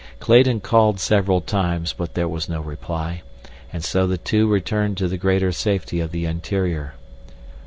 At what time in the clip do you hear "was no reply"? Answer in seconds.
2.27-3.21